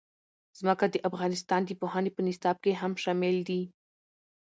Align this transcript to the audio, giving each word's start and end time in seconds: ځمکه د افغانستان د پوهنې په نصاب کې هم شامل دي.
ځمکه 0.59 0.85
د 0.89 0.95
افغانستان 1.09 1.61
د 1.65 1.71
پوهنې 1.81 2.11
په 2.13 2.21
نصاب 2.27 2.57
کې 2.63 2.79
هم 2.81 2.93
شامل 3.03 3.35
دي. 3.49 3.61